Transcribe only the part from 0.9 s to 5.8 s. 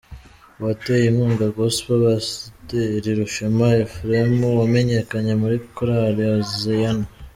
inkunga Gospel: Pasiteri Rushema Ephraim wamenyekanye muri